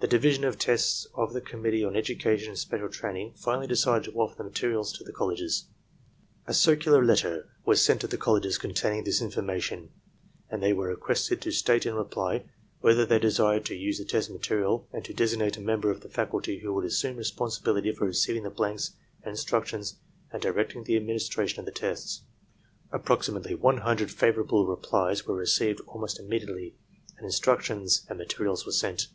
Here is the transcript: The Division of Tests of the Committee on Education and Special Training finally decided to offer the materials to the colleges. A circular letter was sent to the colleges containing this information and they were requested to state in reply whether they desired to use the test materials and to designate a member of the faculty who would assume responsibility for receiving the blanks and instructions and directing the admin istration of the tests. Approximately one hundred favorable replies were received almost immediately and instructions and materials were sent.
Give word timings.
The 0.00 0.06
Division 0.06 0.44
of 0.44 0.60
Tests 0.60 1.08
of 1.16 1.32
the 1.32 1.40
Committee 1.40 1.82
on 1.84 1.96
Education 1.96 2.50
and 2.50 2.58
Special 2.58 2.88
Training 2.88 3.32
finally 3.34 3.66
decided 3.66 4.04
to 4.04 4.12
offer 4.16 4.36
the 4.38 4.44
materials 4.48 4.92
to 4.92 5.02
the 5.02 5.12
colleges. 5.12 5.66
A 6.46 6.54
circular 6.54 7.04
letter 7.04 7.50
was 7.64 7.82
sent 7.82 8.02
to 8.02 8.06
the 8.06 8.16
colleges 8.16 8.58
containing 8.58 9.02
this 9.02 9.20
information 9.20 9.90
and 10.48 10.62
they 10.62 10.72
were 10.72 10.86
requested 10.88 11.42
to 11.42 11.50
state 11.50 11.84
in 11.84 11.96
reply 11.96 12.44
whether 12.80 13.04
they 13.04 13.18
desired 13.18 13.64
to 13.66 13.74
use 13.74 13.98
the 13.98 14.04
test 14.04 14.30
materials 14.30 14.86
and 14.92 15.04
to 15.04 15.12
designate 15.12 15.56
a 15.56 15.60
member 15.60 15.90
of 15.90 16.02
the 16.02 16.08
faculty 16.08 16.60
who 16.60 16.72
would 16.74 16.84
assume 16.84 17.16
responsibility 17.16 17.90
for 17.90 18.06
receiving 18.06 18.44
the 18.44 18.50
blanks 18.50 18.92
and 19.24 19.30
instructions 19.30 19.96
and 20.32 20.40
directing 20.40 20.84
the 20.84 20.92
admin 20.94 21.16
istration 21.16 21.58
of 21.58 21.64
the 21.64 21.72
tests. 21.72 22.22
Approximately 22.92 23.56
one 23.56 23.78
hundred 23.78 24.12
favorable 24.12 24.64
replies 24.64 25.26
were 25.26 25.34
received 25.34 25.80
almost 25.88 26.20
immediately 26.20 26.76
and 27.16 27.24
instructions 27.24 28.06
and 28.08 28.16
materials 28.16 28.64
were 28.64 28.70
sent. 28.70 29.08